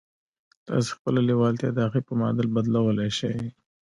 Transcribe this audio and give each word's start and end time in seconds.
تاسې 0.67 0.89
خپله 0.97 1.19
لېوالتیا 1.27 1.69
د 1.73 1.79
هغې 1.85 2.01
په 2.07 2.13
معادل 2.19 2.47
بدلولای 2.55 3.09
شئ 3.17 3.35